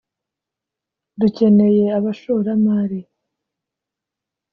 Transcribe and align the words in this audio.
dukeneye 1.19 1.85
abashoramari 1.97 2.99